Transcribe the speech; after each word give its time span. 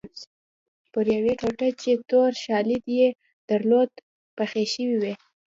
پر 0.91 1.05
یوې 1.15 1.33
ټوټه 1.39 1.69
چې 1.81 1.91
تور 2.09 2.31
شالید 2.43 2.83
یې 2.97 3.07
درلود 3.49 3.91
بخۍ 4.37 4.65
شوې 4.73 4.95
وې. 5.01 5.13